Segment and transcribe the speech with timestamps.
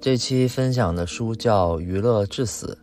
[0.00, 2.78] 这期分享的书叫《娱乐至死》，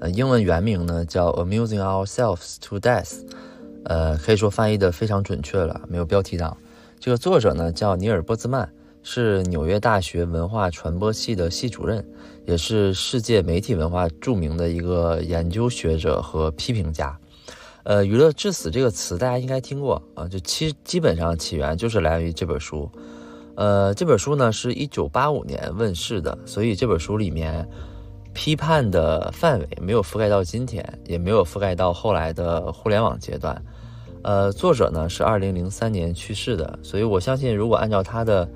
[0.00, 3.04] 呃，英文原名呢叫《Amusing Ourselves to Death》，
[3.84, 6.54] 呃，可以说翻译的非常准确了，没有标题党。
[7.00, 8.70] 这个作者呢叫尼尔波兹曼，
[9.02, 12.06] 是纽约大学文化传播系的系主任，
[12.44, 17.18] 也是世界媒体文化著名的一个研究学者和批评家。
[17.84, 22.90] 呃，娱乐至死这个词大家应该听过啊，就基基本上起源就是来源于这本书。
[23.58, 27.68] 呃，这本书呢是一九八五年问世的，所以这本书里面
[28.32, 33.60] 批判的范围没有覆盖到今天，也没有覆盖到后来的互联网阶段。
[34.22, 38.48] 呃，作者呢是二零零三年去世的，所以我相信，如果按照他的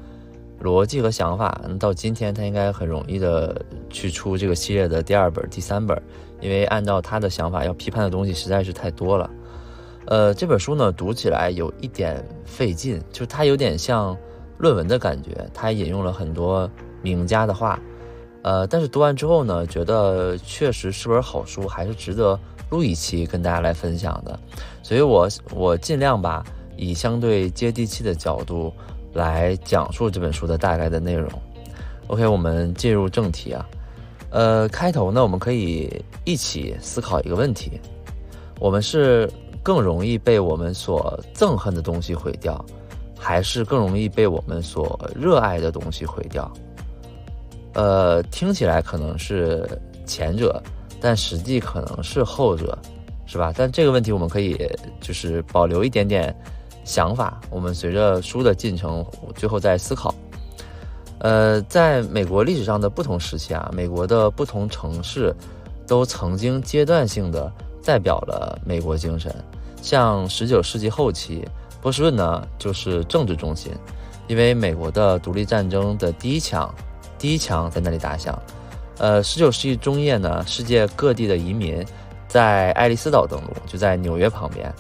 [0.63, 3.61] 逻辑和想法，到今天他应该很容易的
[3.91, 6.01] 去出这个系列的第二本、第三本，
[6.41, 9.29] 因为按照他的想法，要批判的东西实在是太多了。
[10.07, 14.17] 呃，这本书呢读起来有一点费劲，就是它有点像
[14.63, 16.71] 论文的感觉，他引用了很多
[17.03, 17.77] 名家的话。
[18.43, 22.39] 呃，但是读完之后呢，觉得确实是本好书，还是值得
[22.71, 24.39] 录一期跟大家来分享的。
[24.81, 26.45] 所以我我尽量吧，
[26.77, 28.73] 以相对接地气的角度
[29.15, 31.29] 来讲述这本书的大概的内容。
[32.07, 33.67] OK，我们进入正题啊。
[34.31, 37.81] 呃，开头呢，我们可以一起思考一个问题：
[38.61, 39.29] 我们是
[39.61, 42.65] 更容易被我们所憎恨的东西毁掉，
[43.23, 46.51] 还是更容易被我们所热爱的东西毁掉？
[47.75, 49.64] 呃，听起来可能是
[50.05, 50.61] 前者，
[51.01, 52.77] 但实际可能是后者，
[53.25, 53.53] 是吧？
[53.56, 54.59] 但这个问题我们可以
[55.01, 56.34] 就是保留一点点
[56.84, 60.12] 想法，我们随着书的进程，最后再思考。
[61.20, 65.33] 呃，在美国历史上的不同时期啊，美国的不同城市
[65.86, 67.51] 都曾经阶段性的
[67.85, 69.33] 代表了美国精神。
[69.80, 71.45] 像十九世纪后期，
[71.83, 73.73] 波士顿呢就是政治中心，
[74.29, 76.73] 因为美国的独立战争的第一枪。
[77.19, 78.37] 第一枪在那里打响。
[78.98, 81.85] 呃，十九世纪中叶呢，世界各地的移民
[82.27, 84.73] 在爱丽丝岛登陆，就在纽约旁边，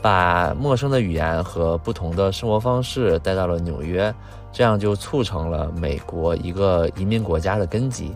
[0.00, 4.14] 把陌生的语言和不同的生活方式带到了纽约，
[4.52, 8.12] 这样就促成了美国一个移民国家的根基。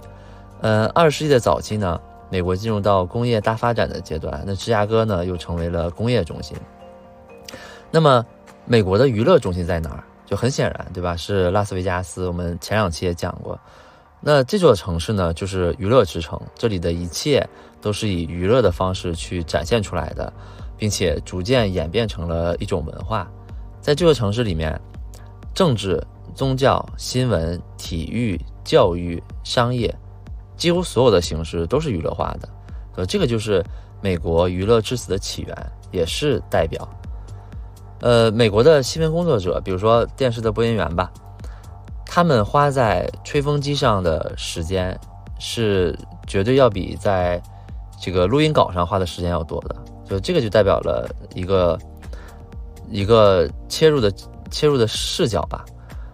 [0.62, 6.56] 呃，二十世纪的早期呢，美国进入到工业大发展的阶段，那芝加哥呢又成为了工业中心。
[7.90, 8.24] 那么，
[8.64, 10.04] 美国的娱乐中心在哪儿？
[10.26, 11.16] 就很显然，对吧？
[11.16, 12.26] 是拉斯维加斯。
[12.26, 13.56] 我们前两期也讲过，
[14.20, 16.40] 那这座城市呢，就是娱乐之城。
[16.56, 17.48] 这里的一切
[17.80, 20.32] 都是以娱乐的方式去展现出来的，
[20.76, 23.30] 并且逐渐演变成了一种文化。
[23.80, 24.78] 在这个城市里面，
[25.54, 26.04] 政治、
[26.34, 29.94] 宗教、新闻、体育、教育、商业，
[30.56, 32.48] 几乎所有的形式都是娱乐化的。
[32.96, 33.64] 呃，这个就是
[34.02, 36.88] 美国娱乐至死的起源，也是代表。
[38.00, 41.10] 呃，美国的新闻工作者，比如说电视的播音员吧，
[42.04, 44.98] 他们花在吹风机上的时间
[45.38, 47.42] 是绝对要比在
[48.00, 49.74] 这个录音稿上花的时间要多的。
[50.04, 51.78] 就这个就代表了一个
[52.90, 54.12] 一个切入的
[54.50, 55.64] 切入的视角吧。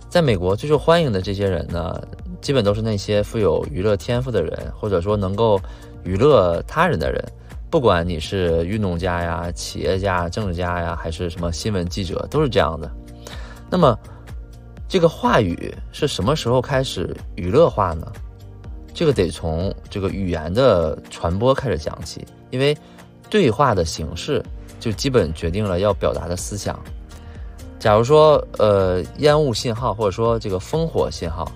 [0.09, 2.01] 在美国最受欢迎的这些人呢，
[2.41, 5.61] 基本都是那些富有娱乐天赋的人，或者说能够
[6.05, 7.23] 娱乐他人的人。
[7.73, 12.93] 不管你是运动家呀、企业家、政治家呀，还是什么新闻记者，都是这样的。
[13.71, 13.99] 那么，
[14.87, 18.13] 这个话语是什么时候开始娱乐化呢？
[18.93, 22.77] 这个得从这个语言的传播开始讲起，因为
[23.31, 24.45] 对话的形式
[24.79, 26.79] 就基本决定了要表达的思想。
[27.79, 31.51] 假如说，呃，烟雾信号或者说这个烽火信号，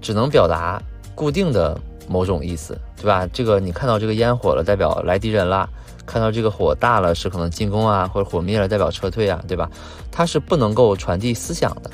[0.00, 0.82] 只能表达
[1.14, 1.78] 固定的。
[2.08, 3.28] 某种意思，对吧？
[3.32, 5.68] 这个你看到这个烟火了，代表来敌人啦；
[6.06, 9.70] 看到这个火大了，是可能进攻啊，或者火灭了，代表撤退啊，对吧？
[10.10, 11.90] 它是不能够传递思想的。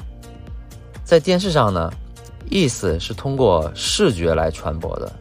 [1.05, 1.93] 在电视上呢，
[2.49, 5.13] 意思是通过视觉来传播的。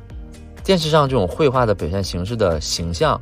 [0.64, 3.20] 电视上这种绘画的表现形式的形象，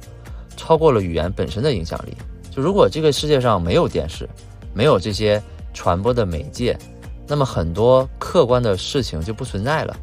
[0.57, 2.13] 超过了语言本身的影响力。
[2.51, 4.27] 就如果这个世界上没有电视，
[4.73, 5.41] 没有这些
[5.73, 6.77] 传播的媒介，
[7.25, 9.95] 那么很多客观的事情就不存在了。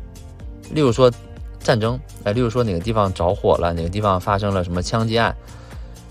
[0.73, 1.13] 例如说。
[1.67, 5.35] 战争，哎，例如说哪个地方着火了，哪个地方发生了什么枪击案，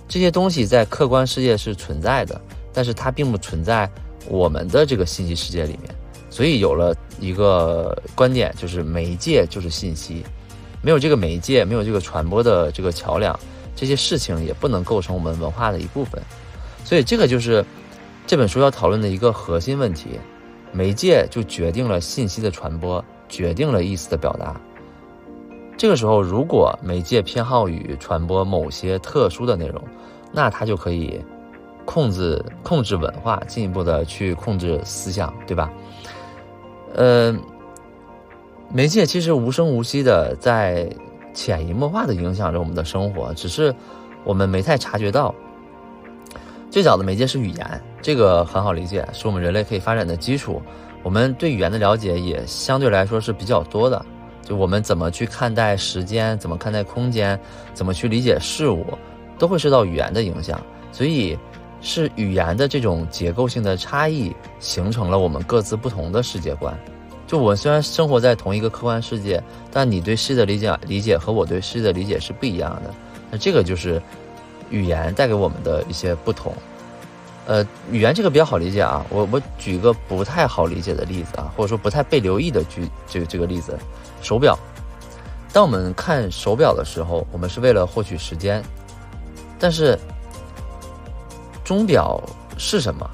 [0.05, 2.41] 这些东西在客观世界是存在的，
[2.73, 3.89] 但是它并不存在
[4.27, 5.95] 我们的这个信息世界里面。
[6.29, 10.25] 所以有了一个观点，就是媒介就是信息，
[10.81, 13.39] 没有这个媒介，没有这个传播的这个桥梁，
[13.77, 16.21] 这些事情也不能构成我们文化的一部分。
[16.83, 17.63] 所以这个就是
[18.27, 20.19] 这本书要讨论的一个核心问题：
[20.73, 24.59] 媒介就决定了信息的传播，决定了意思的表达。
[25.77, 29.81] 这个时候，如果媒介偏好于传播某些特殊的内容，
[30.31, 31.19] 那它就可以
[31.83, 35.71] 控制控制文化，进一步的去控制思想，对吧？
[36.93, 37.35] 呃，
[38.71, 40.89] 媒介其实无声无息的在
[41.33, 43.75] 潜移默化的影响着我们的生活，只是
[44.23, 45.35] 我们没太察觉到。
[46.71, 50.61] 最早的媒介是语言，这个很好理解，是我们人类可以发展的基础。
[51.03, 54.03] 我们对语言的了解也相对来说是比较多的。
[54.45, 57.37] 就我们怎么去看待时间，怎么看待空间，
[57.73, 58.85] 怎么去理解事物，
[59.37, 60.61] 都会受到语言的影响。
[60.91, 61.37] 所以，
[61.81, 66.77] 是语言的这种结构性的差异，形成了我们各自不同的世界观。
[67.27, 72.93] 就我虽然生活在同一个客观世界，但你对世界的理解理解和我对世界的理解是不一样的。
[73.31, 73.99] 那这个就是
[74.69, 76.53] 语言带给我们的一些不同。
[77.47, 83.77] 呃，语言这个比较好理解啊，我我举一个不太好理解的例子啊，或者说不太被留意的举这个这个例子。
[84.25, 84.57] 手表，
[85.53, 88.59] 当我们看手表的时候，我们是为了获取时间。
[89.59, 89.95] 但是，
[91.63, 92.19] 钟表
[92.57, 93.07] 是什么？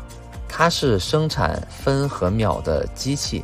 [0.47, 3.43] 它是生产分和秒的机器。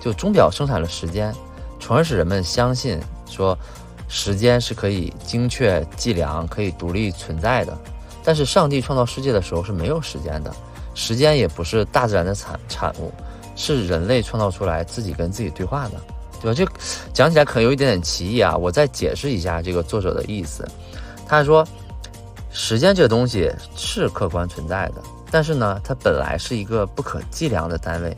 [0.00, 1.34] 就钟表生产了时间，
[1.80, 3.58] 从而使人们相信说，
[4.06, 7.76] 时间是可以精确计量、可以独立存在的。
[8.22, 10.54] 但是，上帝创造世界的时候是没有时间的，
[10.94, 13.12] 时间也不是大自然的产产物，
[13.56, 16.00] 是人类创造出来自己跟自己对话的。
[16.42, 16.54] 对吧？
[16.54, 16.66] 这
[17.14, 18.56] 讲起来可能有一点点歧义啊。
[18.56, 20.66] 我再解释一下这个作者的意思。
[21.26, 21.66] 他说，
[22.50, 24.96] 时间这个东西是客观存在的，
[25.30, 28.14] 但是呢，它本来是一个不可计量的单位。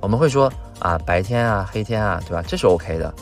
[0.00, 2.42] 我们会说啊，白天啊，黑天啊，对吧？
[2.46, 3.14] 这是 OK 的。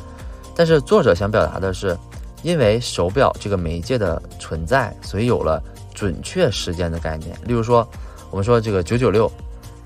[0.55, 1.97] 但是作者想表达的是，
[2.43, 5.63] 因为手表这个媒介的存在，所以有了
[5.95, 7.37] 准确时间的概念。
[7.45, 7.87] 例如说，
[8.31, 9.31] 我们说这个九九六，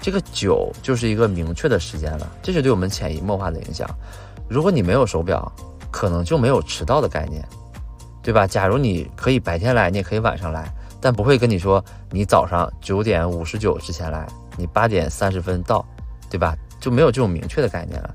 [0.00, 3.88] 这个九就是一个明确的时间了，这是对我们潜移默化的影响。
[4.50, 5.50] 如果你没有手表，
[5.93, 7.47] 可能就没有迟到的概念，
[8.20, 8.49] 对吧？
[8.49, 10.69] 假如你可以白天来，你也可以晚上来，
[11.00, 14.26] 但不会跟你说你早上九点五十九之前来，
[14.56, 15.87] 你八点三十分到，
[16.29, 16.52] 对吧？
[16.81, 18.12] 就没有这种明确的概念了。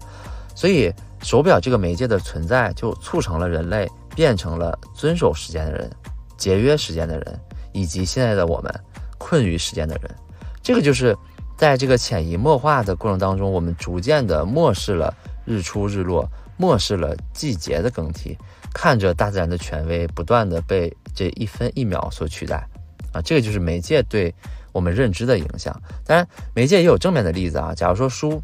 [0.54, 5.90] 所以，手表这个媒介的存在，就促成了人类变成了遵守时间的人、
[6.36, 7.40] 节约时间的人，
[7.72, 8.74] 以及现在的我们
[9.18, 10.16] 困于时间的人。
[10.62, 11.18] 这个就是
[11.56, 15.14] 在这个潜移默化的过程当中，我们逐渐的漠视了。
[15.46, 16.28] 日出日落，
[16.58, 18.38] 漠视了季节的更替，
[18.74, 22.68] 看着大自然的权威不断的被这一分一秒所取代，
[23.14, 24.34] 啊，这个就是媒介对
[24.72, 25.80] 我们认知的影响。
[26.04, 27.74] 当然，媒介也有正面的例子啊。
[27.74, 28.42] 假如说书，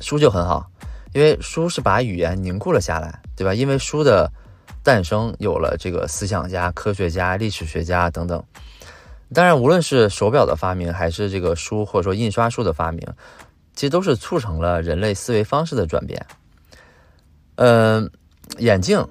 [0.00, 0.70] 书就很好，
[1.14, 3.54] 因为书是把语言凝固了下来，对吧？
[3.54, 4.30] 因为书的
[4.82, 8.42] 诞生，有了这个思想家、科学家、历史学家等等。
[9.32, 13.06] 当然，无论是手表的发明，还是这个书或者说印刷术的发明。
[13.74, 16.24] 其实都是促成了人类思维方式的转变。
[17.56, 18.10] 嗯，
[18.58, 19.06] 眼镜，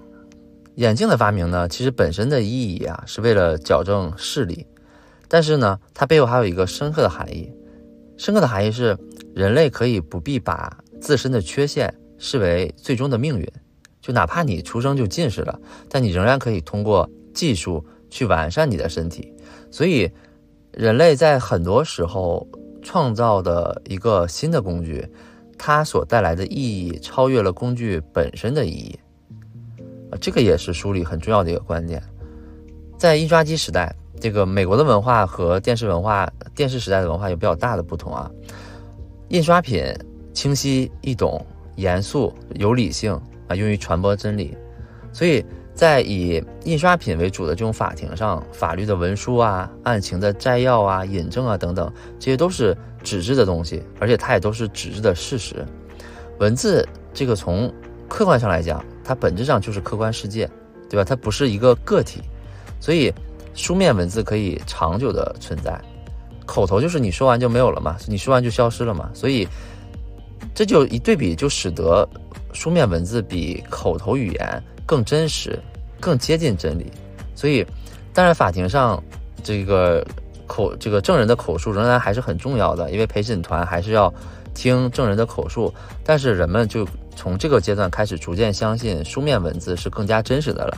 [0.75, 4.65] 眼镜的发明呢，其实本身的意义啊，是为了矫正视力，
[5.27, 7.51] 但是呢，它背后还有一个深刻的含义。
[8.17, 8.97] 深刻的含义是，
[9.33, 13.47] 人类可以不必把自身的缺陷视为最终的命运，
[14.01, 15.59] 就哪怕你出生就近视了，
[15.89, 19.33] 但你仍然可以通过技术去完善你的身体。
[19.71, 20.11] 所以，
[20.71, 22.47] 人类在很多时候。
[22.81, 25.07] 创造的一个新的工具，
[25.57, 28.99] 它所带来的意义超越了工具本身的意义
[30.11, 32.01] 啊，这个也是书里很重要的一个观点。
[32.97, 38.29] 在印刷机时代，这个美国的文化和电视文化、电视时代的文化有比较大的不同啊。
[39.29, 39.83] 印刷品
[40.33, 41.45] 清晰易懂、
[41.75, 43.13] 严肃有理性
[43.47, 44.57] 啊，用于传播真理，
[45.13, 45.45] 所以。
[45.81, 55.65] 在以印刷品为主的这种法庭上，法律的文书啊、案情的摘要啊、引证啊等等，这些都是纸质的东西，而且它也都是纸质的事实。
[56.37, 57.73] 文字这个从
[58.07, 60.47] 客观上来讲，它本质上就是客观世界，
[60.87, 61.03] 对吧？
[61.03, 62.21] 它不是一个个体，
[62.79, 63.11] 所以
[63.55, 65.81] 书面文字可以长久的存在，
[66.45, 69.09] 口头就是你说完就没有了嘛，你说完就消失了嘛。
[69.15, 69.47] 所以
[70.53, 72.07] 这就一对比，就使得
[72.53, 74.63] 书面文字比口头语言。
[74.83, 75.57] 更真实，
[76.01, 76.91] 更接近真理，
[77.35, 77.65] 所以，
[78.13, 79.01] 当然法庭上
[79.41, 80.05] 这个
[80.47, 84.13] 口这个证人的口述仍然还是很重要的，因为陪审团还是要
[84.53, 85.73] 听证人的口述。
[86.03, 90.77] 但是人们就从这个阶段开始逐渐相信书面文字是更加真实的了。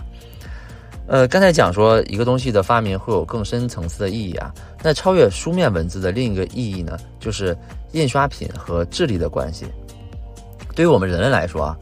[1.07, 4.53] 呃，刚才讲说一个东西的发明会有更深层次的意义啊，
[4.83, 7.57] 那超越书面文字的另一个意义呢，就是
[7.93, 9.65] 印刷品和智力的关系。
[10.75, 11.77] 对于我们人类来说啊，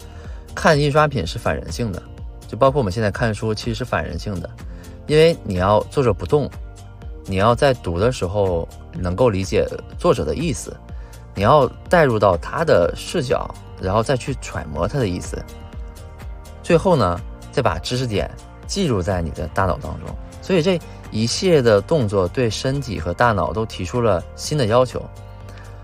[0.56, 2.02] 看印刷品是反人性的。
[2.52, 4.50] 就包括我们现在看书，其实是反人性的，
[5.08, 6.52] 因为你要坐着不动，
[7.24, 9.66] 你要在读的时候能够理解
[9.98, 10.76] 作者的意思，
[11.34, 13.50] 你要带入到他的视角，
[13.82, 15.42] 然后再去揣摩他的意思，
[16.62, 17.18] 最后呢，
[17.54, 18.30] 再把知识点
[18.68, 20.14] 记录在你的大脑当中。
[20.42, 20.78] 所以这
[21.10, 25.02] 一系列的动作对身体和大脑都提出了新的要求。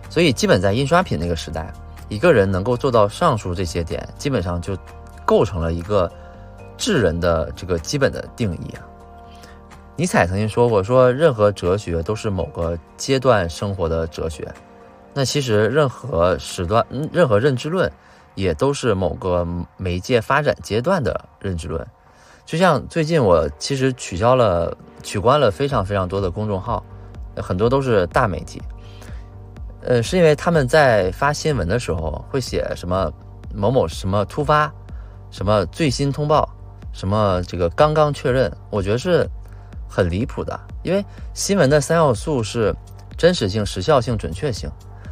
[0.10, 1.72] 所以，基本在印刷品那个时代，
[2.10, 4.78] 一个人能够做到上述这些点，基本上就
[5.24, 6.12] 构成了一个
[6.78, 8.86] 智人的这个基本的定义啊。
[9.96, 14.48] 尼采曾经说过：“说任何哲学都是某个阶段生活的哲学。”
[15.14, 17.92] 那其实任何时段，任何认知论，
[18.36, 21.84] 也都是某个媒介发展阶段的认知论。
[22.46, 26.86] 就像最近我其实取消了、取关了非常非常多的公众号，
[27.38, 28.62] 很多都是大媒体。
[29.82, 33.12] 呃，是因为他们在发新闻的时候会写什么
[33.54, 34.72] 某某什么突发，
[35.32, 36.48] 什么最新通报，
[36.98, 39.30] 什么这个刚刚确认，我觉得是
[39.88, 40.60] 很离谱的。
[40.82, 42.76] 因为新闻的三要素是
[43.16, 44.68] 真实性、时效性、准确性，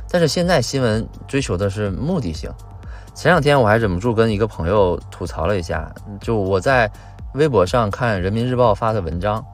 [0.10, 2.50] 但是现在新闻追求的是目的性。
[3.14, 6.92] 前两天我还忍不住跟一个朋友吐槽了一下，就我在
[7.36, 9.46] 微博上看人民日报发的文章，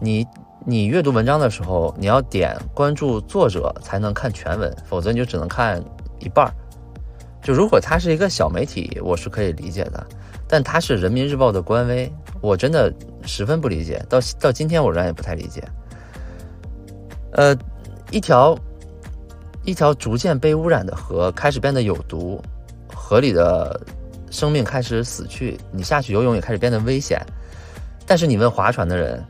[0.00, 0.26] 你。
[0.68, 5.80] 你阅读文章的时候，你要点关注作者才能看全文，否则你就只能看
[6.18, 6.50] 一半儿。
[7.40, 10.04] 就如果它是一个小媒体，我是可以理解的，
[10.48, 12.10] 但它是人民日报的官微，
[12.40, 12.92] 我真的
[13.24, 14.04] 十分不理解。
[14.08, 15.62] 到到今天，我仍然也不太理解。
[17.32, 17.56] 呃，
[18.10, 18.58] 一条
[19.64, 22.40] 一条逐渐被污染的河开始变得有毒，
[22.94, 23.80] 河里的
[24.30, 27.20] 生命开始死去，你下去游泳也开始变得危险。
[28.06, 29.24] 但是你问划船的人。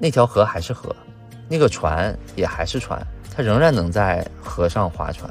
[0.00, 0.94] 那条河还是河，
[1.48, 3.04] 那个船也还是船，
[3.34, 5.28] 它仍然能在河上划船。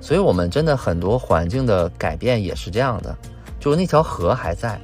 [0.00, 3.14] 所以，我们真的很多环境的改变也是这样的，
[3.66, 4.80] 就是那条河还在，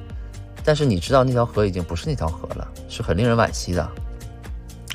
[0.61, 3.89] 但是你知道那条河已经不是那条河了，是很令人惋惜的。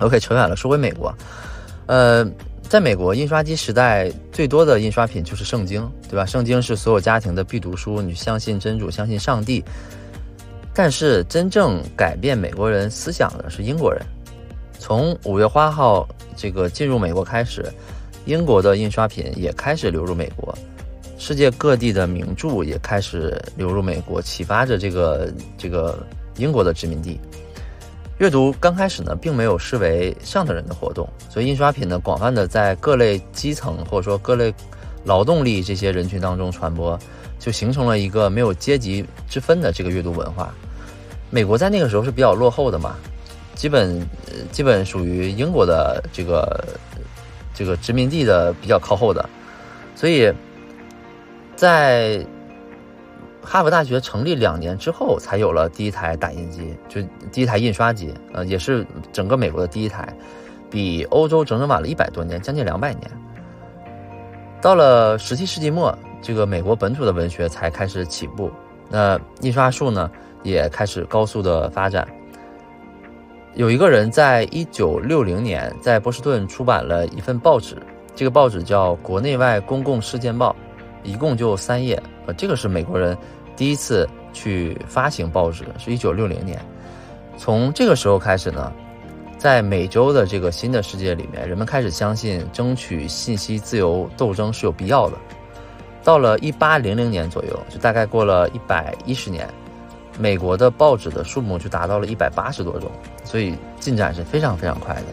[0.01, 1.11] OK，扯远了，说回美国，
[1.87, 2.23] 呃，
[2.63, 6.27] 在美国印刷机时代最多的印刷品就是圣经，对吧？
[6.27, 9.65] 圣经是所有家庭的必读书，你相信真主，相信上帝。
[10.75, 14.03] 但是真正改变美国人思想的是英国人。
[14.79, 17.65] 从五月花号这个进入美国开始，
[18.27, 20.55] 英国的印刷品也开始流入美国，
[21.19, 25.99] 世界各地的名著也开始流入美国，启发着这个这个
[26.37, 27.21] 英国的殖民地。
[28.19, 34.55] 阅读刚开始呢，并没有视为上等人的活动，所以印刷品呢，广泛的在各类基层或者说各类
[35.05, 36.99] 劳动力这些人群当中传播，
[37.39, 40.55] 就形成了一个没有阶级之分的这个阅读文化。
[41.31, 42.97] 美国在那个时候是比较落后的嘛。
[43.55, 44.01] 基本，
[44.53, 46.65] 基本属于英国的这个
[47.53, 49.29] 这个殖民地的比较靠后的，
[49.97, 50.33] 所以
[51.59, 52.25] 在
[53.43, 60.09] 哈佛大学成立两年之后，才有了第一台打印机，就第一台印刷机，呃，也是整个美国的第一台，
[60.71, 63.11] 比欧洲整整晚了一百多年，将近两百年。
[64.63, 68.53] 到了十七世纪末，这个美国本土的文学才开始起步，
[68.89, 70.09] 那印刷术呢，
[70.45, 72.07] 也开始高速的发展。
[73.55, 77.77] 有一个人在一九六零年在波士顿出版了一份报纸，
[78.15, 80.51] 这个报纸叫《国内外公共事件报》，
[81.09, 82.01] 一共就三页。
[82.27, 83.17] 呃，这个是美国人
[83.57, 86.61] 第一次去发行报纸，是一九六零年。
[87.37, 88.73] 从这个时候开始呢，
[89.39, 95.17] 在美洲的这个新的世界里面，人们开始相信争取信息自由斗争是有必要的。
[96.05, 99.49] 到了一八零零年左右，就大概过了一百一十年。
[100.19, 102.91] 美国的报纸的数目就达到了一百八十多种，
[103.23, 105.05] 所以进展是非常非常快的。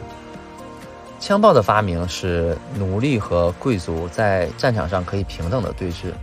[1.20, 6.14] 枪炮的发明使奴隶和贵族在战场上可以平等的对峙，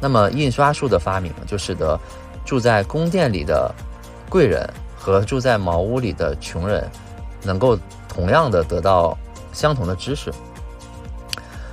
[0.00, 1.98] 那么印刷术的发明就使得
[2.44, 3.74] 住在宫殿里的
[4.28, 6.88] 贵人和住在茅屋里的穷人
[7.42, 7.76] 能够
[8.08, 9.16] 同样的得到
[9.52, 10.32] 相同的知识。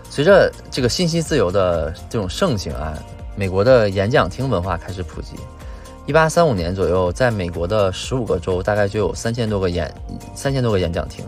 [0.09, 2.97] 随着这个信息自由的这种盛行啊，
[3.35, 5.35] 美国的演讲厅文化开始普及。
[6.07, 9.93] 一八三五年左右，在美国的十五个州，大概就有三千多个演
[10.33, 11.23] 三千多个演讲厅。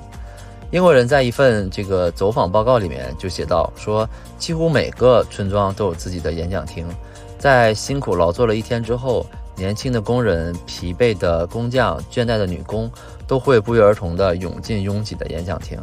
[0.74, 6.84] 英国人在一份这个走访报告里面就写到，说几乎每个村庄都有自己的演讲厅。
[7.38, 9.24] 在辛苦劳作了一天之后，
[9.56, 12.92] 年轻的工人、疲惫的工匠、倦怠的女工，
[13.28, 15.78] 都会不约而同地涌进拥挤的演讲厅。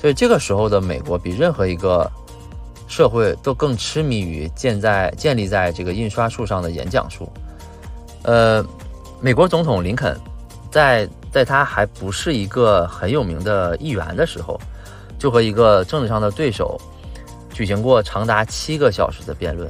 [0.00, 2.10] 所以这个时候的美国，比任何一个
[2.88, 7.30] 社会都更痴迷于建在建立在这个印刷术上的演讲术。
[8.22, 8.64] 呃，
[9.20, 10.18] 美国总统林肯，
[10.70, 14.56] 在在他还不是一个很有名的议员的时候，
[15.18, 16.80] 就和一个政治上的对手
[17.52, 19.68] 举行过长达七个小时的辩论。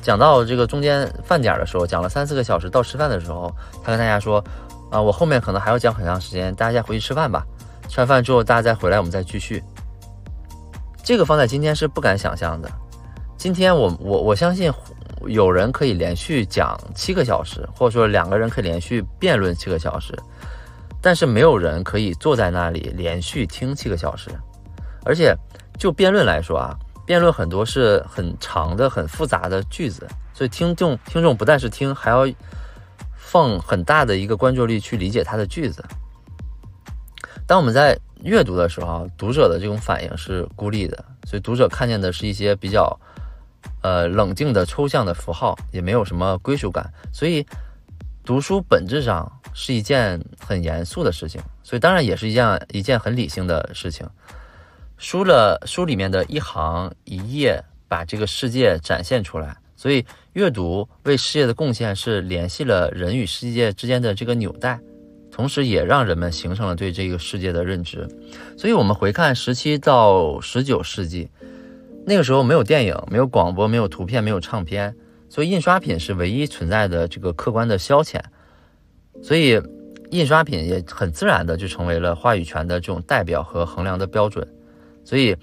[0.00, 2.70] 讲到这个中间饭点的时候，讲了三四个小时。
[2.70, 4.42] 到吃饭的时候，他跟大家说
[4.92, 7.44] ：“啊，我后面可能还要讲很长时间，大家先回去吃饭吧。
[7.88, 9.60] 吃完饭之后，大家再回来，我们再继续。”
[11.02, 12.70] 这个放在今天是不敢想象的。
[13.36, 14.72] 今天我我我相信。
[15.28, 20.12] 有人可以连续讲七个小时，或者说两个人可以连续辩论七个小时，
[21.02, 24.30] 但是没有人可以坐在那里连续听七个小时。
[25.04, 25.36] 而且
[25.76, 32.24] 就辩论来说啊，辩论很多是很长的、很复杂的句子，所以听众听众不但是听，还要
[33.16, 35.84] 放很大的一个关注力去理解他的句子。
[37.48, 42.96] 当我们在阅读的时候，读者的这种反应是孤立的，所以读者看见的是一些比较
[43.82, 46.88] 呃冷静的抽象的符号，也没有什么归属感。
[47.12, 47.44] 所以
[48.24, 54.06] 读书本质上是一件很严肃的事情，所以当然也是一件一件很理性的事情。
[54.98, 59.56] 书了书里面的一行一页，把这个世界展现出来。
[59.74, 60.04] 所以
[60.34, 64.78] 阅读为世界的贡献是联系了人与世界之间的这个纽带。
[65.32, 68.06] 同时，也让人们形成了对这个世界的认知。
[68.56, 71.30] 所以，我们回看十七到十九世纪，
[72.04, 74.94] 那个时候没有电影、没有广播、没有图片、没有唱片，
[75.30, 78.20] 所以印刷品是唯一存在的这个客观的消遣。
[79.22, 79.60] 所以，
[80.10, 84.46] 印刷品也很自然的就成为了话语权的这种代表和衡量的标准。
[85.04, 85.36] 所以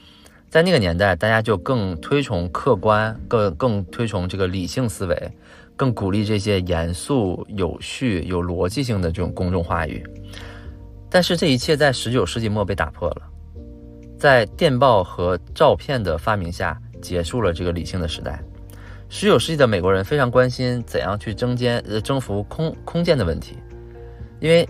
[0.49, 5.31] 在那个年代，大家就更推崇客观，更更推崇这个理性思维。
[5.75, 10.05] 更鼓励这些严肃、有序、有逻辑性的这种公众话语，
[11.09, 13.21] 但是这一切在十九世纪末被打破了，
[14.17, 18.43] 在电报和照片的发明下，结束了这个理性的时代。
[19.07, 23.55] 十九世纪的美国人非常关心怎样去征间呃征服空空间的问题，
[24.39, 24.67] 因为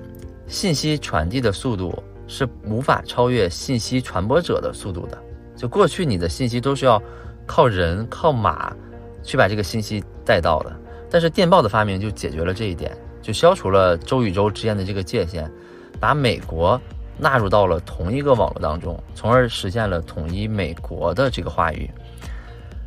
[0.47, 1.93] 信息传递的速度
[2.27, 5.17] 是无法超越信息传播者的速度的。
[5.55, 7.01] 就过去你的信息都是要
[7.45, 8.75] 靠人、靠马
[9.23, 10.75] 去把这个信息带到的。
[11.09, 15.51] 但是电报的发明就解决了这一点，就消除了州与州之间的这个界限，
[15.99, 16.79] 把美国
[17.17, 21.89] 纳入到了同一个网络当中，从而实现了统一美国的这个话语。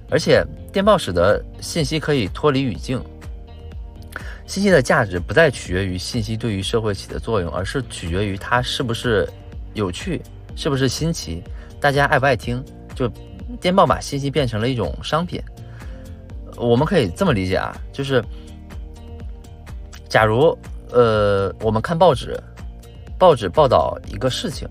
[0.08, 3.02] 而且电报使得信息可以脱离语境，
[4.52, 9.26] 信息的价值不再取决于信息对于社会起的作用，而是取决于它是不是
[9.72, 10.20] 有趣，
[10.54, 11.42] 是不是新奇，
[11.80, 12.62] 大家爱不爱听。
[12.94, 13.10] 就
[13.62, 15.42] 电报把信息变成了一种商品。
[16.58, 18.22] 我们可以这么理解啊，就是，
[20.06, 20.54] 假如
[20.90, 22.38] 呃，我们看报纸，
[23.18, 24.68] 报纸报道一个事情，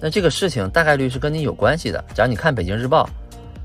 [0.00, 2.02] 那这个事情大概率是跟你有关系的。
[2.14, 3.04] 假如你看《北京日报》，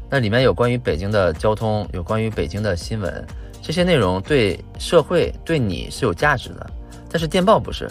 [0.09, 3.25] 那里面有关于北京的交通，有关于北京的新闻，
[3.65, 6.69] 这些内容对社会对你是有价值的。
[7.09, 7.89] 但是电报不是，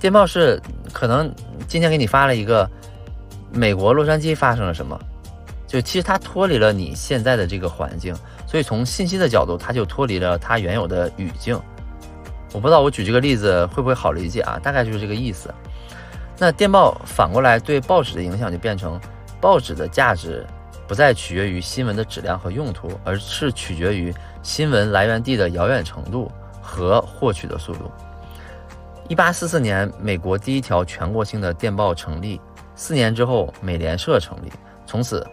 [0.00, 0.58] 电报是
[0.94, 1.30] 可能
[1.68, 2.66] 今天给你发了一个
[3.52, 4.98] 美国洛杉矶发生了什么，
[5.66, 8.16] 就其实它脱离了你现在的这个环境。
[8.46, 11.60] 所以从信息的角度，它就脱离了它原有的语境。
[12.54, 14.58] 我不知道我举这个例子会不会好理解啊？
[14.62, 15.52] 大概就是这个意思。
[16.38, 18.98] 那电报反过来对报纸的影响就变成，
[19.38, 20.46] 报纸的价值
[20.90, 26.28] 不再取决于新闻的质量和用途，而是取决于新闻来源地的遥远程度
[26.60, 27.88] 和获取的速度。
[29.06, 32.40] 一八四四年，美国第一条全国性的电报成立，
[32.74, 34.50] 四年之后，美联社成立，
[34.84, 35.24] 从此。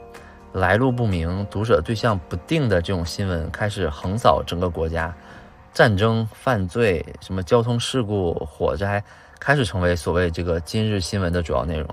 [0.54, 5.12] 来路不明、读者对象不定的这种新闻开始横扫整个国家，
[5.74, 9.04] 战争、犯罪、什么交通事故、火灾，
[9.40, 11.88] 开始成为所谓这个今日新闻的主要内容。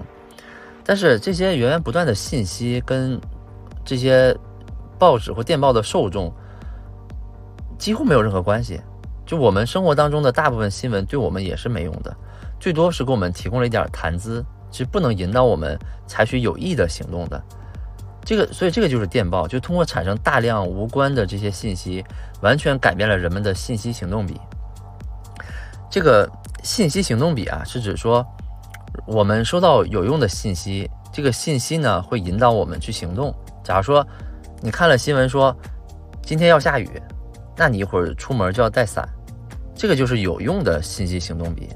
[0.85, 3.19] 但是这些源源不断的信息跟
[3.85, 4.37] 这些
[4.99, 6.33] 报纸或电报的受众
[7.79, 8.81] 几乎没有任何关系。
[9.27, 12.15] 就我们生活当中的大部分新闻对我们也是没用的，
[12.61, 17.43] 最多是给我们提供了一点谈资，其实不能引导我们采取有益的行动的。
[18.23, 22.05] 这个，所以这个就是电报，就通过产生大量无关的这些信息，
[22.43, 24.41] 完全改变了人们的信息行动比。
[25.91, 26.31] 这个
[26.63, 28.27] 信息行动比啊，是指说
[29.07, 33.35] 我们收到有用的信息，这个信息呢会引导我们去行动。
[33.65, 34.07] 假如说
[34.61, 35.57] 你看了新闻说
[36.23, 36.89] 今天要下雨，
[37.57, 39.09] 那你一会儿出门就要带伞，
[39.75, 41.69] 这个就是有用的信息行动比。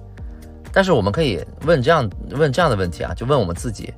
[0.72, 3.92] 但是我们可以问这样问这样的问题啊，就问我们自己：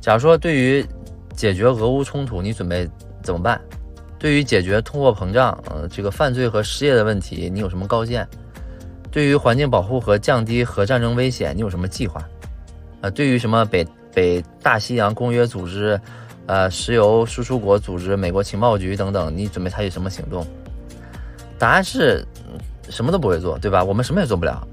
[0.00, 0.84] 假如说对于
[1.36, 2.88] 解决俄乌冲突，你准备
[3.22, 3.60] 怎么办？
[4.18, 8.26] 对于解决通货膨胀、呃这个犯罪和失业的问题，你有什么高见？
[9.10, 12.22] 对于环境保护和降低核战争危险，你有什么计划？
[13.00, 16.00] 啊，对于什么北北大西洋公约组织、
[16.50, 20.44] 呃石油输出国组织、美国情报局等等，你准备采取什么行动？
[21.56, 22.26] 答案是
[22.88, 23.84] 什么都不会做，对吧？
[23.84, 24.66] 我们什么也做不了。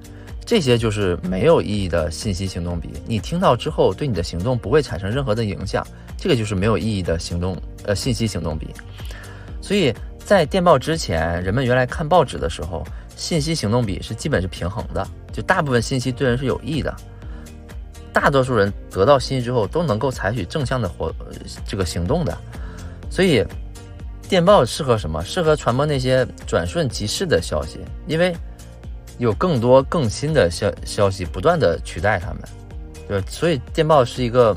[0.44, 5.86] 这些就是没有意义的信息行动比，你听到之后对你的行动不会产生任何的影响，
[6.18, 8.70] 这个就是没有意义的行动，呃，信息行动比。
[9.62, 12.84] 所以在电报之前，人们原来看报纸的时候，
[13.16, 16.96] 信息行动比是基本是平衡的，就大部分信息对人是有益的，
[18.20, 21.14] 大多数人得到信息之后都能够采取正向的活
[21.68, 22.38] 这个行动的。
[23.10, 23.46] 所以
[24.28, 25.24] 电报适合什么？
[25.24, 28.36] 适合传播那些转瞬即逝的消息，因为。
[29.20, 32.44] 有更多更新的消消息不断的取代他们，
[33.08, 34.56] 对，所以电报是一个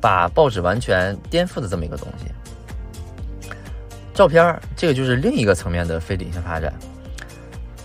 [0.00, 3.44] 把报纸完全颠覆的这么一个东西。
[4.14, 6.72] 照片儿这个就是另一个层面的非理性发展。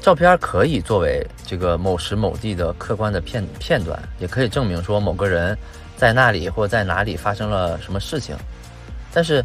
[0.01, 5.55] 照片可以作为这个某时某地的客观的片片段，也可以证明说某个人
[5.97, 8.35] 在那里或在哪里发生了什么事情。
[9.13, 9.43] 但是，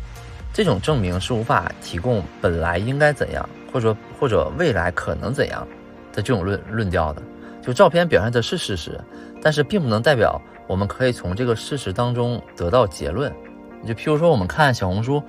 [0.52, 5.66] 这种证明是无法提供本来应该怎样，或者或者未来可能怎样
[6.12, 7.20] 的这种论论调的。
[7.60, 8.98] 就照片表现的是事实，
[9.42, 13.30] 但是并不能代表我们可以从这个事实当中得到结论。
[13.84, 15.20] 就譬如说，我们看小红书，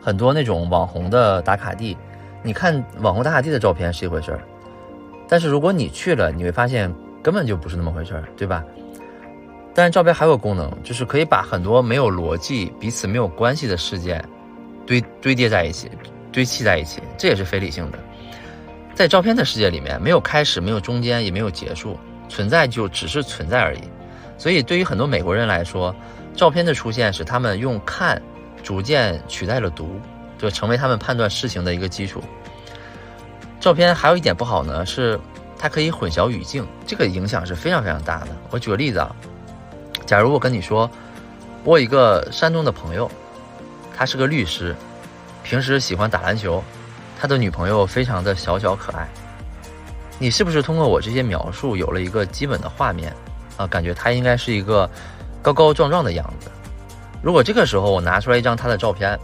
[0.00, 1.96] 很多那种网红的打卡地，
[2.42, 4.40] 你看网红打卡地的照片是一回事儿。
[5.30, 8.64] 但是如果你去了，你会发现根本就不是那么回事儿，对吧？
[9.72, 14.22] 但是照片还有功能，就是可以把很多没有逻辑、彼此没有关系的事件
[14.84, 15.88] 堆堆叠在一起、
[16.32, 17.98] 堆砌在一起，这也是非理性的。
[18.92, 21.96] 在照片的世界里面，没有开始，没有中间，也没有结束，
[22.28, 23.80] 存在就只是存在而已。
[24.36, 25.94] 所以，对于很多美国人来说，
[26.34, 28.20] 照片的出现使他们用看
[28.64, 30.00] 逐渐取代了读，
[30.36, 32.20] 就成为他们判断事情的一个基础。
[33.60, 35.20] 照片还有一点不好呢，是
[35.58, 38.28] 它可以混淆语境，这个影响是非常非常大的。
[38.48, 39.14] 我举个例子啊，
[40.06, 40.90] 假如我跟你说，
[41.62, 43.10] 我有一个山东的朋友，
[43.94, 44.74] 他是个律师，
[45.42, 46.64] 平时喜欢打篮球，
[47.20, 49.06] 他的女朋友非常的小巧可爱，
[50.18, 53.14] 你是不是通过我这些描述有了一个基本的画面
[53.58, 53.66] 啊？
[53.66, 54.88] 感觉他应该是一个
[55.42, 56.50] 高高壮壮的样子。
[57.20, 59.20] 如果这个时候我拿出来一张他的照片，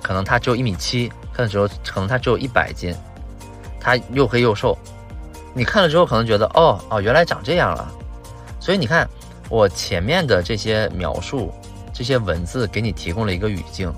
[0.00, 2.94] 可能他只有一米七，看的时候可能他只有一百斤。
[3.82, 4.78] 他又黑又瘦，
[5.52, 7.92] 你看了之后可能觉得哦哦，原来长这样了。
[8.60, 9.08] 所以你看，
[9.48, 11.52] 我前面的这些描述、
[11.92, 13.92] 这些文字给你提供了一个语境，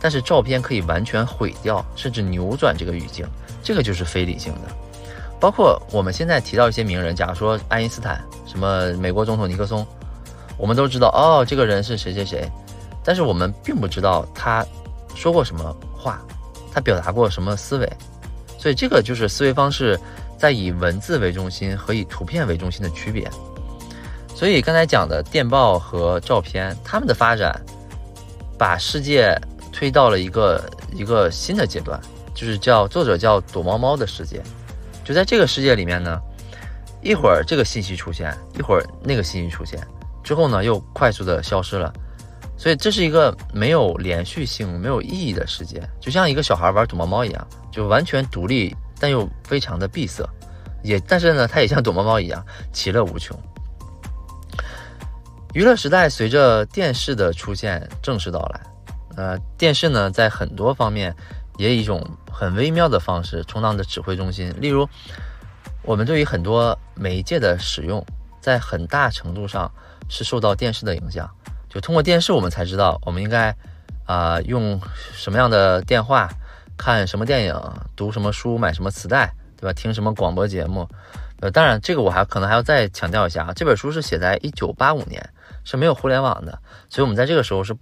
[0.00, 3.24] 但是照片可以完全毁掉，甚至扭转这个语境，
[3.62, 4.60] 这个就是非理性的。
[5.38, 9.86] 包括我们现在提到一些名人，假如说爱因斯坦，什么美国总统尼克松，
[10.56, 12.50] 我们都知道哦，这个人是谁谁谁，
[13.04, 14.66] 但是我们并不知道他
[15.14, 16.20] 说过什么话，
[16.72, 17.88] 他表达过什么思维。
[18.58, 19.98] 所以这个就是思维方式
[20.36, 23.30] 在以文字为中心和以图片为中心的区别。
[24.34, 27.60] 所以刚才讲的电报和照片，他们的发展
[28.58, 29.36] 把世界
[29.72, 32.00] 推到了一个一个新的阶段，
[32.34, 34.42] 就是叫作者叫躲猫猫的世界。
[35.04, 36.20] 就在这个世界里面呢，
[37.02, 39.80] 一会儿这个信息出现，一会儿那个信息出现，
[40.22, 41.92] 之后呢又快速的消失了。
[42.58, 50.28] 所以这是一个没有连续性、没有意义的世界，就像一个小孩玩躲猫猫一样，就完全独立，但又非常的闭塞。
[50.82, 53.40] 也，但是呢，它也像躲猫猫一样，其乐无穷。
[55.54, 58.60] 娱乐时代随着电视的出现正式到来，
[59.16, 61.14] 呃，电视呢，在很多方面
[61.56, 64.52] 也以一种很微妙的方式充当着指挥中心。
[64.60, 64.88] 例如，
[65.82, 68.04] 我们对于很多媒介的使用，
[68.40, 69.70] 在很大程度上
[70.08, 71.28] 是受到电视的影响。
[71.68, 73.54] 就通过电视，我们才知道我们应该，
[74.06, 74.80] 啊，用
[75.12, 76.28] 什么样的电话
[76.76, 77.54] 看什么电影，
[77.94, 79.72] 读什么书，买什么磁带，对吧？
[79.72, 80.88] 听什么广播节目？
[81.40, 85.28] 呃，当然，这个我还可能还要再强调一下啊，这本书是写在一九八五年，
[85.62, 87.76] 是没有互联网的，所以我们在这个时候是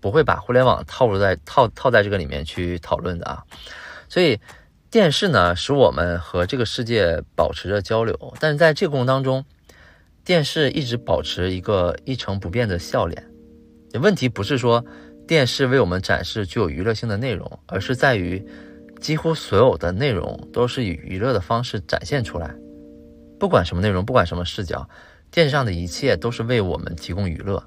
[0.00, 3.42] 不会把互联网套入在套套在这个里面去讨论的啊。
[4.08, 4.40] 所以，
[4.90, 9.44] 电视呢，使我们和这个世界保持着交流，但是在这个过程当中，
[10.24, 13.31] 电视一直保持一个一成不变的笑脸。
[14.00, 14.84] 问题不是说
[15.26, 18.44] 电视为我们展示具有娱乐性的内容，而是在于
[19.00, 22.54] 几乎所有的内容都是以娱乐的方式展现出来。
[23.38, 24.88] 不管什么内容，不管什么视角，
[25.30, 27.62] 电视上的一切都是为我们提供娱乐。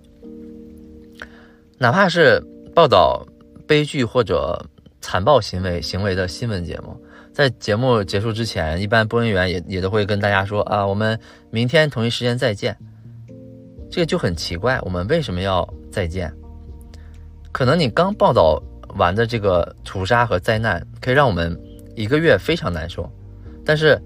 [1.78, 2.42] 哪怕是
[2.74, 3.26] 报道
[3.68, 4.66] 悲剧或者
[5.02, 6.98] 残暴行为行为的新闻节目，
[7.34, 11.20] 在节目结束之前，一般播音员也也都会跟大家说啊，我们
[11.52, 12.78] 明天同一时间再见。
[13.92, 15.68] 这个就很奇怪，我们为什么要？
[15.96, 16.30] 再见。
[17.54, 18.62] 可能你刚报道
[18.98, 21.58] 完的这个屠杀和灾难，可以让我们
[21.96, 23.10] 一个月非常难受。
[23.64, 23.98] 但是，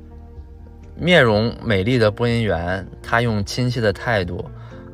[0.95, 4.45] 面容美丽的播音员，他用亲切的态度，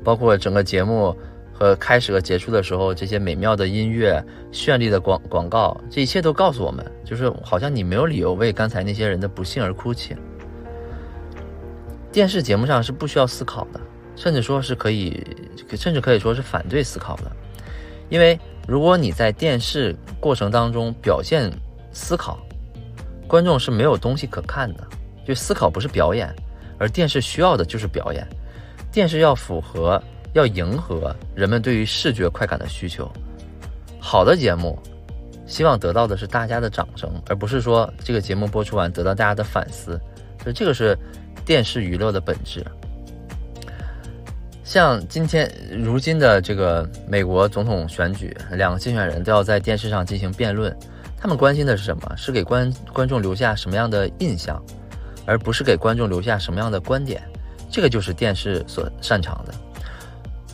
[0.06, 1.14] 包括整个节目
[1.52, 10.16] 和开始和结束的时候，这些美妙的音乐、绚丽的广广告，这一切都告诉我们，就是好像你没有理由为刚才那些人的不幸而哭泣。
[12.10, 13.82] 电视节目上是不需要思考的。
[14.16, 15.22] 甚至说是可以，
[15.78, 17.32] 甚至可以说是反对思考的，
[18.10, 21.52] 因为如果你在电视过程当中表现
[21.92, 22.40] 思考，
[23.28, 24.84] 观众是没有东西可看的。
[25.28, 26.32] 就思考不是表演，
[26.78, 28.28] 而电视需要的就是表演。
[28.92, 30.00] 电视要符合，
[30.34, 33.12] 要迎合人们对于视觉快感的需求。
[34.00, 34.78] 好的节目，
[35.48, 40.00] 希望得到的是大家的掌声，而不是说这个节目播出完得到大家的反思。
[40.44, 40.96] 所以这个是
[41.44, 42.64] 电视娱乐的本质。
[44.66, 50.76] 像今天如今的这个美国总统选举，两个竞选人都要在电视上进行辩论，
[51.16, 52.18] 他们关心的是什么？
[52.18, 54.60] 是给观观众留下什么样的印象，
[55.24, 57.22] 而不是给观众留下什么样的观点。
[57.70, 59.54] 这个就是电视所擅长的。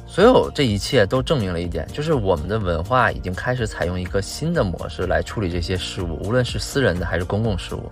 [0.06, 7.90] 所有这一切都证明了一点，就是我们的文化已经开始采用一个新的模式来处理这些事物，无论是私人的还是公共事务，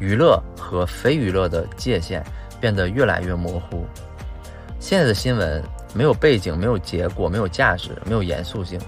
[0.00, 2.24] 娱乐和非娱乐的界限
[2.60, 3.86] 变得越来越模糊。
[4.84, 8.78] 现在的新闻没有背景，没有结果，没有价值，没有严肃性。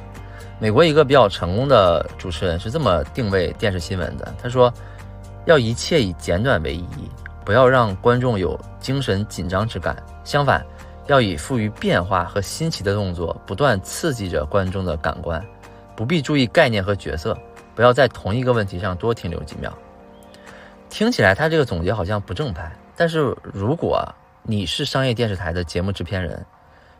[0.58, 4.70] 美国一个比较成功的主持人是这么定位电视新闻的，他说
[5.46, 7.10] ：“要一切以简短为宜，
[7.46, 10.62] 不要让观众有精神紧张之感，相反。”
[11.08, 15.42] 要以富于变化和新奇的动作，不断刺激着观众的感官，
[15.96, 17.34] 不必注意概念和角色，
[17.74, 19.72] 不要在同一个问题上多停留几秒。
[20.90, 24.06] 听起来他这个总结好像不正派，但是如果
[24.48, 26.46] 你是商业电视台的节目制片人，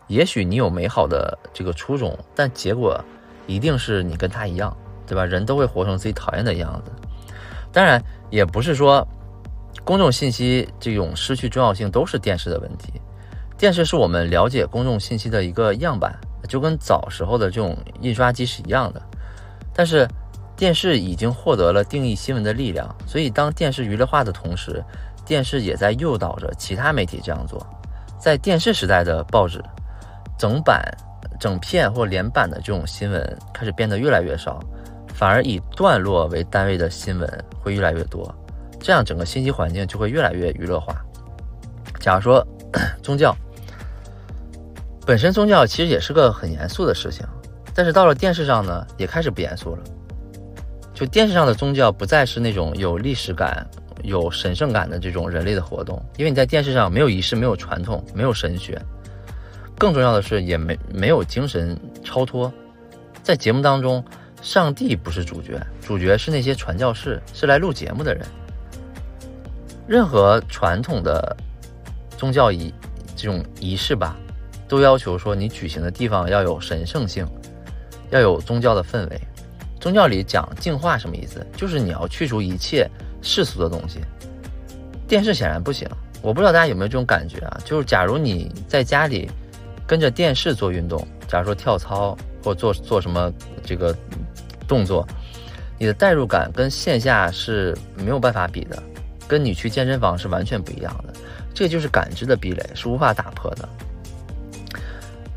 [0.08, 3.00] 也许你有美好的这个初衷，但结果
[3.46, 5.24] 一定是你跟他一样，对吧？
[5.24, 6.90] 人都会活成自己讨厌的样子。
[7.72, 9.06] 当然，也不是说
[9.84, 13.00] 公众信息这种失去重要性都是电视的问题。
[13.56, 19.00] 电视是我们了解公众信息的一个样板，就跟早时候的这种印刷机是一样的。
[19.72, 20.08] 但是，
[20.56, 24.82] 电视已经获得了定义新闻的力量，所以当电视娱乐化的同时，
[25.24, 27.64] 电视也在诱导着其他媒体这样做。
[28.18, 29.62] 在电视时代的报纸，
[30.38, 30.82] 整版、
[31.38, 34.58] 整片或连版的这种新闻开始变得越来越少，
[35.14, 38.34] 反而以段落为单位的新闻会越来越多，
[38.80, 40.96] 这样整个信息环境就会越来越娱乐化。
[42.00, 42.46] 假如说
[43.02, 43.36] 宗教。
[45.06, 47.24] 本身宗教其实也是个很严肃的事情，
[47.72, 49.82] 但是到了电视上呢，也开始不严肃了。
[50.96, 53.68] 就电视上的宗教不再是那种有历史感、
[54.02, 58.80] 有神圣感的这种人类的活动，因为你在电视上没有仪式、没有传统、没有神学，
[59.76, 62.50] 更重要的是也没没有精神超脱。
[63.22, 64.02] 在节目当中，
[64.40, 68.26] 上帝不是主角，主角是那些传教士，是来录节目的人。
[69.86, 71.36] 任何传统的
[72.16, 72.72] 宗教仪
[73.14, 74.16] 这种仪式吧。
[74.66, 77.24] 都要求说，你举行的地方要有神圣性，
[78.08, 79.20] 要有宗教的氛围。
[79.86, 81.46] 宗教里讲净化什么意思？
[81.56, 82.90] 就是你要去除一切
[83.22, 84.00] 世俗的东西。
[85.06, 85.88] 电视显然不行。
[86.22, 87.60] 我不知道大家有没有这种感觉啊？
[87.64, 89.30] 就是假如你在家里
[89.86, 93.96] 跟着电视做运动，假如说跳操或做做什么这个
[94.66, 95.06] 动作，
[95.78, 98.82] 你的代入感跟线下是没有办法比的，
[99.28, 101.14] 跟你去健身房是完全不一样的。
[101.54, 103.68] 这就是感知的壁垒，是无法打破的。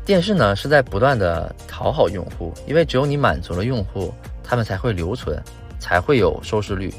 [0.04, 4.12] 电视呢是在不断的讨好用户，因为只有你满足了用户，
[4.50, 5.40] 他们才会留存，
[5.78, 6.92] 才会有收视率。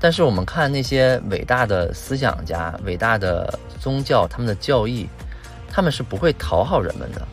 [0.00, 5.08] 但是我们看那些伟大的思想家、伟大的宗教，他们的教义，
[5.70, 7.24] 他们是不会讨好人们的，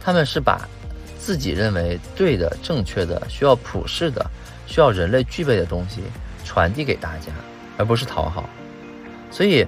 [0.00, 0.68] 他们是把
[1.16, 4.28] 自己认为对的、正确的、需要普世的、
[4.66, 6.02] 需要人类具备的东西
[6.44, 7.30] 传递给大家，
[7.76, 8.50] 而不是讨好。
[9.30, 9.64] 所以，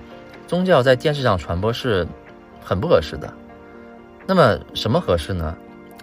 [0.48, 2.04] 宗教在电视上传播是
[2.60, 3.32] 很不合适的。
[4.26, 5.56] 那么什么合适呢？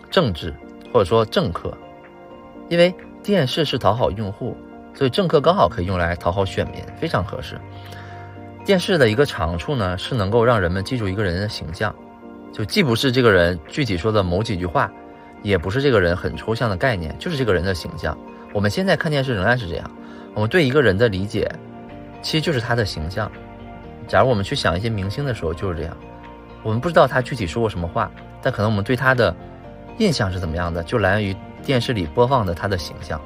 [0.09, 0.55] 政治
[0.93, 1.77] 或者说政客，
[2.69, 2.95] 因为
[3.27, 4.55] 电视是讨好用户，
[4.93, 7.59] 所以政客刚好可以用来讨好选民，非常合适。
[8.63, 11.93] 电视的一个长处呢，是能够让人们记住一个人的形象，
[12.53, 14.89] 就既不是这个人具体说的某几句话，
[15.43, 18.17] 也不是这个人很抽象的概念，就是这个人的形象。
[18.53, 19.91] 我们现在看电视仍然是这样，
[20.33, 21.51] 我们对一个人的理解，
[22.21, 23.29] 其实就是他的形象。
[24.07, 25.97] 假如我们去想一些明星的时候，就是这样。
[26.63, 28.09] 我们不知道他具体说过什么话，
[28.41, 29.35] 但可能我们对他的
[29.97, 33.19] 印象是怎么样的，就来源于电视里播放的他的形象。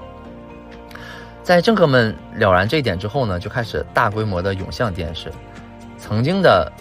[1.44, 5.32] 在政客们了然这一点之后呢，就开始大规模的涌向电视。
[5.98, 6.72] 曾经的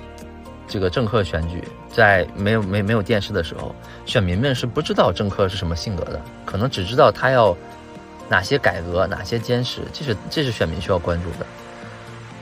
[0.67, 7.57] 这个政客选举，在没有没没有电视的时候，选民们是不知道政客是什么性格的，可能只知道他要
[8.29, 11.47] 哪些改革、哪些坚持，这是这是选民需要关注的。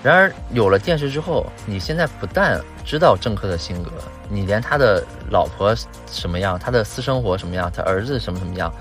[0.00, 3.90] 然而有了电视之后，你现在不但知道政客的性格，
[4.28, 5.74] 你连他的老婆
[6.06, 8.72] 什么样，他的私生活什么样，他儿子什么什么样，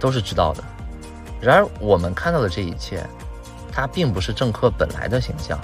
[0.00, 0.64] 都是知道的。
[1.42, 3.06] 然而我们看到的这一切，
[3.70, 5.60] 它并不是政客本来的形象，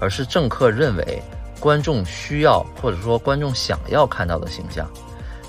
[0.00, 1.22] 而是政客认为
[1.60, 4.88] 观众需要或者说观众想要看到的形象。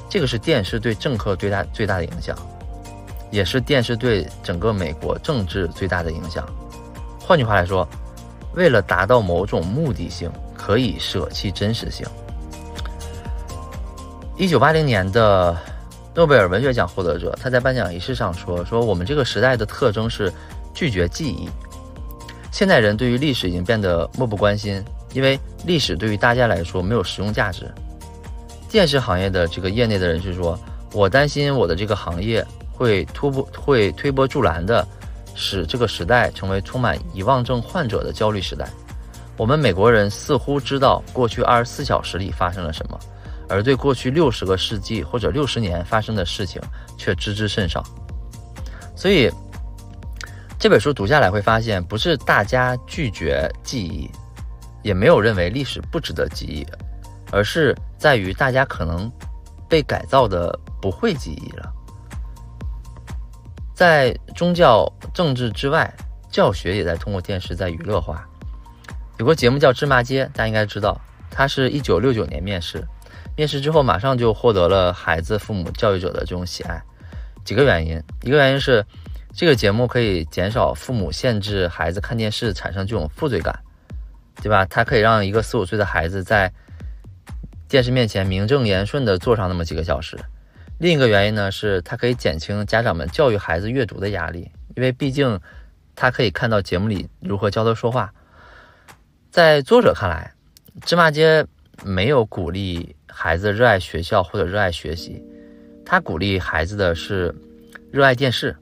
[0.09, 2.37] 这个是电视对政客最大最大的影响，
[3.31, 6.45] 也是电视对整个美国政治最大的影响。
[7.21, 7.87] 换句话来说。
[8.53, 12.05] 为了达到某种目的性，可以舍弃真实性。
[14.35, 15.55] 一九八零年的
[16.15, 20.31] 诺贝尔文学奖获得者，他在颁奖仪式上说：“说我们这个时代的特征是
[20.73, 21.49] 拒绝记忆。
[22.51, 24.83] 现代人对于历史已经变得漠不关心，
[25.13, 27.69] 因为历史对于大家来说没有实用价值。
[28.69, 30.59] 电视行业的这个业内的人士说，
[30.93, 34.87] 我担心我的这个行业会突破，会推波助澜的，
[35.41, 38.67] 使这个时代成为充满遗忘症患者的焦虑时代。
[39.37, 42.99] 我们美国人似乎知道过去二十四小时里发生了什么，
[43.47, 46.61] 而对过去六十个世纪或者六十年发生的事情
[46.97, 47.81] 却知之甚少。
[48.97, 49.31] 所以
[50.59, 54.11] 这本书读下来会发现，不是大家拒绝记忆，
[54.83, 56.67] 也没有认为历史不值得记忆，
[57.31, 59.09] 而是在于大家可能
[59.69, 61.73] 被改造的不会记忆了。
[63.79, 65.89] 在宗教、政治之外，
[66.29, 68.27] 教学也在通过电视在娱乐化。
[69.19, 70.99] 有个节目叫《芝麻街》，大家应该知道，
[71.31, 72.85] 它是一九六九年面世，
[73.37, 76.83] 面世之后马上就获得了孩子、父母、教育者的这种喜爱。
[77.45, 78.85] 几个原因，一个原因是
[79.33, 83.57] 这个节目可以减少父母限制孩子看电视产生这种负罪感，
[84.41, 84.65] 对吧？
[84.65, 86.51] 它可以让一个四五岁的孩子在
[87.69, 90.17] 电视面前名正言顺地坐上那么几个小时。
[90.79, 95.37] 另一个原因呢，是它可以减轻家长们教育孩子阅读的压力，因为毕竟
[95.93, 98.13] 他可以看到节目里如何教他说话。
[99.29, 100.33] 在作者看来，
[100.85, 101.45] 芝麻街
[101.83, 105.21] 没有鼓励孩子热爱学校或者热爱学习，
[105.85, 107.35] 他鼓励孩子的是
[107.91, 108.55] 热爱电视，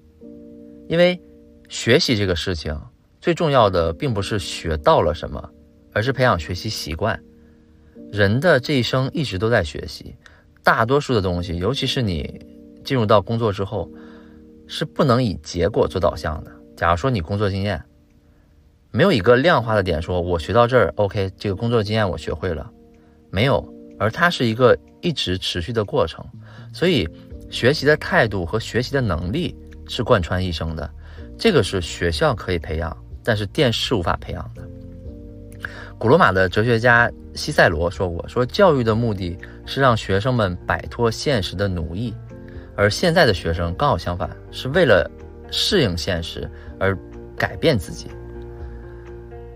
[0.87, 1.21] 因为
[1.69, 2.75] 学习这个事情
[3.21, 5.51] 最重要的并不是学到了什么，
[5.93, 7.21] 而是培养学习习惯。
[8.11, 10.15] 人的这一生一直都在学习。
[10.67, 12.41] 大多数的东西，尤其是你
[12.83, 13.89] 进入到工作之后，
[14.67, 16.51] 是不能以结果做导向的。
[16.75, 17.81] 假如说你工作经验
[18.91, 22.69] 没有一个量化的点，说我学到这儿，OK，这个工作经验我学会了，
[23.31, 23.65] 没有，
[23.97, 26.21] 而它是一个一直持续的过程。
[26.73, 27.07] 所以，
[27.49, 29.55] 学习的态度和学习的能力
[29.87, 30.91] 是贯穿一生的，
[31.37, 34.61] 这个是学校可以培养，但是电视无法培养的。
[35.97, 39.35] 古罗马的哲学家西塞罗说过：“说教育的目的
[39.67, 42.11] 是让学生们摆脱现实的奴役，
[42.75, 45.07] 而现在的学生刚好相反，是为了
[45.51, 46.49] 适应现实
[46.79, 46.97] 而
[47.37, 48.09] 改变自己。”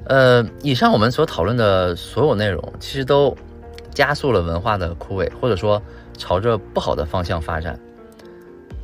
[0.06, 3.36] 呃，以上我们所讨论的所有内容，其实都
[3.92, 5.82] 加速了文化的枯萎，或者说
[6.16, 7.80] 朝着不好的方向发展。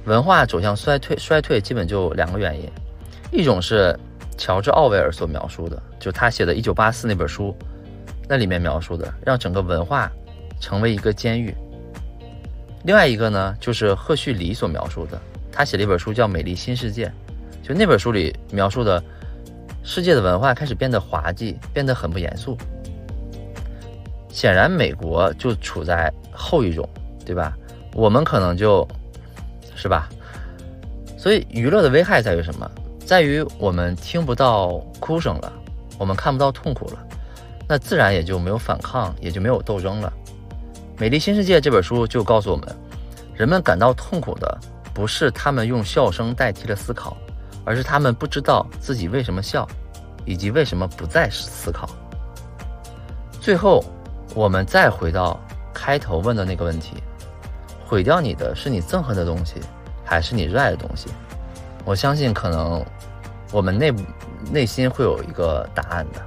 [0.05, 2.67] 文化走向衰退，衰退基本就两个原因，
[3.31, 3.95] 一种是。
[4.39, 7.57] 乔治·奥威尔所描述的，就他写的《一九八四》那本书，
[8.29, 10.11] 那里面描述的，让整个文化
[10.59, 11.55] 成为一个监狱。
[12.83, 15.19] 另外一个呢，就是赫胥黎所描述的，
[15.51, 17.07] 他写了一本书叫《美丽新世界》，
[17.67, 19.03] 就那本书里描述的，
[19.83, 22.57] 世界的文化开始变得滑稽，变得很不严肃。
[24.29, 26.87] 显然，美国就处在后一种，
[27.25, 27.57] 对吧？
[27.93, 28.87] 我们可能就，
[29.75, 30.07] 是吧？
[31.17, 32.71] 所以，娱乐的危害在于什么？
[33.03, 35.51] 在于我们听不到哭声了，
[35.97, 37.07] 我们看不到痛苦了，
[37.67, 40.13] 那自然也就没有反抗，也就没有斗争了。
[40.99, 42.75] 《美丽新世界》这本书就告诉我们，
[43.35, 44.57] 人们感到痛苦的
[44.93, 47.15] 不是他们用笑声代替了思考，
[47.63, 49.67] 而是他们不知道自己为什么笑，
[50.25, 51.87] 以及为什么不再思考。
[53.39, 53.83] 最后，
[54.33, 55.39] 我们再回到
[55.73, 56.97] 开头问的那个问题：
[57.85, 59.61] 毁掉你的是你憎恨的东西，
[60.03, 61.09] 还是你热爱的东西？
[61.85, 62.85] 我相信，可能。
[63.53, 63.93] 我们内
[64.51, 66.21] 内心会有一个答案的。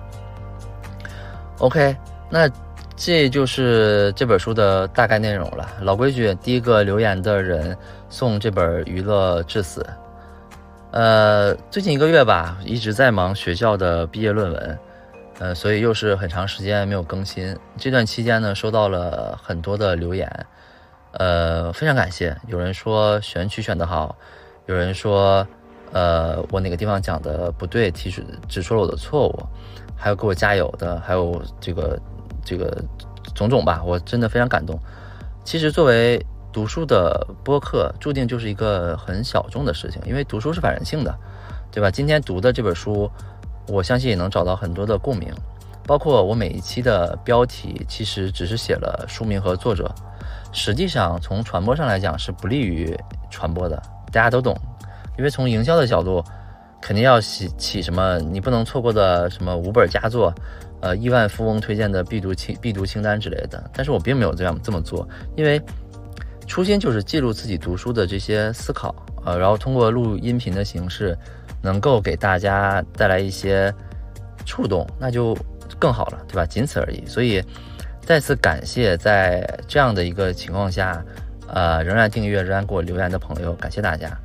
[1.59, 1.95] OK，
[2.31, 2.49] 那
[3.03, 5.67] 这就是这本书的大概内容了。
[5.81, 7.75] 老规矩，第一个留言的人
[8.11, 9.81] 送这本《娱乐至死》。
[10.91, 14.79] 呃，最近一个月吧，一直在忙学校的毕业论文，
[15.39, 17.57] 呃，所以又是很长时间没有更新。
[17.79, 20.31] 这段期间呢，收到了很多的留言，
[21.13, 22.37] 呃，非常感谢。
[22.49, 24.15] 有人说选曲选得好，
[24.67, 25.47] 有人说。
[25.93, 29.43] 呃，我哪个地方讲的不对，提出指出了我的错误，
[29.97, 31.99] 还有给我加油的，还有这个
[32.51, 32.83] 这个
[33.33, 34.77] 种种吧，我真的非常感动。
[35.45, 36.21] 其实作为
[36.53, 41.15] 读书的播客，注定就是一个很小众的事情，因为读书是反人性的，
[41.71, 41.89] 对吧？
[41.89, 43.09] 今天读的这本书，
[43.69, 45.33] 我相信也能找到很多的共鸣。
[45.87, 49.89] 包括我每一期的标题，其实只是写了书名和作者，
[50.53, 52.97] 实际上从传播上来讲是不利于
[53.31, 53.81] 传播的，
[54.13, 54.57] 大家都懂。
[55.17, 56.23] 因为从营销的角度，
[56.81, 60.33] 肯定要起起什么你不能错过的什么五本佳作，
[60.81, 63.63] 呃，亿万富翁推荐的必读清必读清单之类的。
[63.75, 65.61] 但是我并没有这样这么做，因为
[66.47, 71.17] 初心就是记录自己读书的这些思考，呃，然后通过录音频的形式，
[71.63, 73.73] 能够给大家带来一些
[74.45, 75.37] 触动，那就
[75.79, 76.45] 更好了，对吧？
[76.45, 77.05] 仅此而已。
[77.07, 77.41] 所以
[78.01, 81.05] 再次感谢在这样的一个情况下，
[81.47, 84.19] 呃，仍然订阅、仍然给我留言的朋友，感谢大家。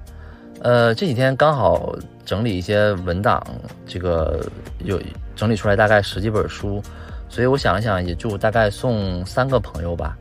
[0.61, 1.95] 呃，这几天刚好
[2.25, 3.45] 整理一些文档，
[3.85, 4.49] 这个
[4.79, 4.99] 有
[5.35, 6.81] 整理出来大概十几本书，
[7.29, 10.17] 所以我想了想，也就大概送三个朋友吧，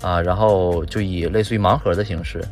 [0.00, 2.42] 啊，然后就以类似于盲盒的形式，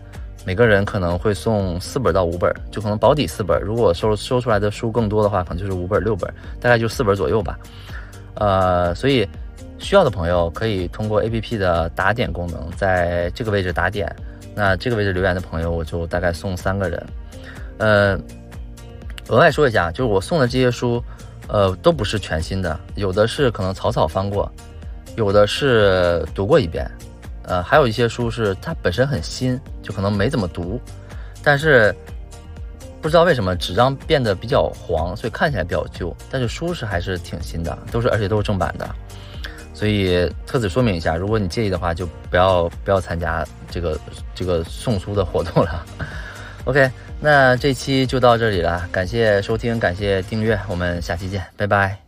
[0.45, 3.61] 每个人可能会送四本到五本，就可能保底四本。
[3.63, 7.59] 如果收收出来的书更多的话，可能就是五本六本，大概就四本左右吧。
[8.35, 9.29] 呃，所以
[9.79, 14.15] 需要的朋友可以通过 A P P 的打点功能，在这个位置打点。
[14.55, 17.07] 那这个位置留言的朋友，我就大概送三个人。
[17.79, 18.19] 呃，
[19.29, 21.03] 额外说一下，就是我送的这些书，
[21.53, 24.51] 呃，都不是全新的，有的是可能草草翻过，
[25.17, 26.91] 有的是读过一遍，
[27.45, 30.81] 呃，还有一些书是它本身很新，就可能没怎么读，
[31.45, 31.95] 但是
[33.03, 38.89] 不知道为什么纸张变得比较黄，所以看起来比较旧，但是书是还是挺新的，都是而且都是正版的。
[39.75, 44.01] 所以特此说明一下，如果你介意的话，就不要不要参加这个
[44.35, 45.85] 这个送书的活动了。
[46.65, 46.91] OK，
[47.23, 52.02] 那这期就到这里了，感谢收听，感谢订阅，我们下期见，拜拜。